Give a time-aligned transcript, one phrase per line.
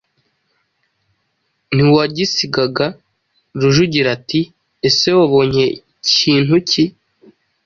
[1.73, 2.85] ntiwagisigaga!»
[3.59, 4.41] Rujugira, ati
[4.87, 5.65] «Ese wabonye
[6.13, 6.85] kintu ki?»